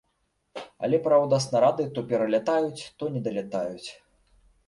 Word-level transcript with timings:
Але, 0.87 0.97
праўда, 1.07 1.39
снарады 1.45 1.85
то 1.97 2.05
пералятаюць, 2.13 2.83
то 3.01 3.13
не 3.17 3.21
далятаюць. 3.27 3.89